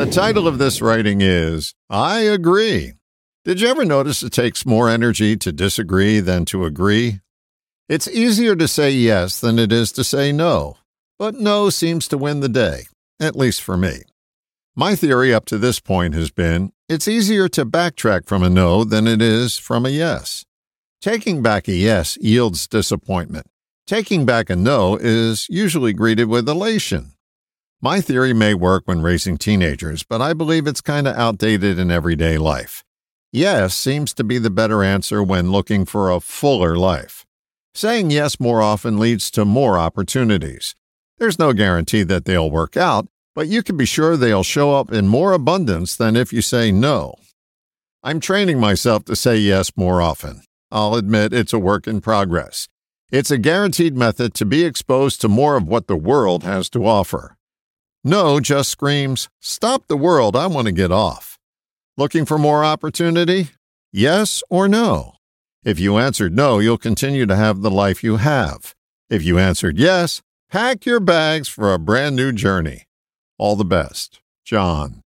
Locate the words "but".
11.18-11.34, 30.02-30.20, 43.34-43.48